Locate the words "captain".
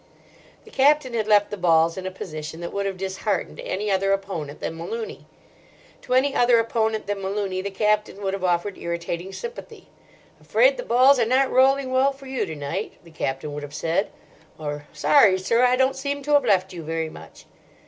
0.71-1.13, 7.69-8.19, 13.11-13.53